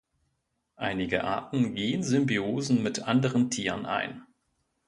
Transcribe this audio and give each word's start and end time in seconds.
Einige 0.77 1.23
Arten 1.25 1.75
gehen 1.75 2.01
Symbiosen 2.01 2.81
mit 2.81 3.03
anderen 3.03 3.51
Tieren 3.51 3.85
ein. 3.85 4.25